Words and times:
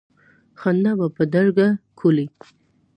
خندا 0.59 0.91
به 0.99 1.07
بدرګه 1.15 1.67
کولې. 1.99 2.25